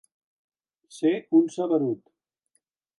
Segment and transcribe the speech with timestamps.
[0.97, 2.05] Ser un saberut.